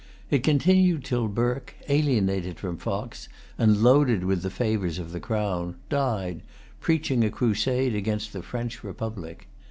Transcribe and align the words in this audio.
It 0.31 0.41
continued 0.43 1.03
till 1.03 1.27
Burke, 1.27 1.75
alienated 1.87 2.57
from 2.57 2.77
Fox, 2.77 3.29
and 3.55 3.83
loaded 3.83 4.23
with 4.25 4.41
the 4.41 4.49
favors 4.49 4.97
of 4.97 5.11
the 5.11 5.19
Crown, 5.19 5.75
died, 5.89 6.41
preaching 6.79 7.23
a 7.23 7.29
crusade 7.29 7.93
against 7.93 8.33
the 8.33 8.41
French 8.41 8.83
republic. 8.83 9.47